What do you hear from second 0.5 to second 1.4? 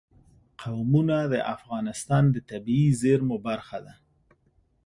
قومونه د